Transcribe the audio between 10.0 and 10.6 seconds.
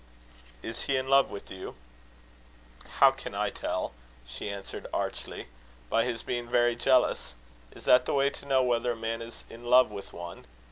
one?